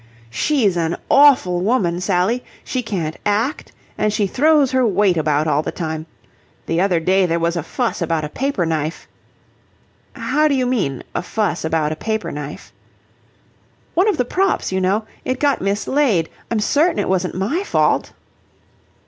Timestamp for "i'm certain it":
16.49-17.07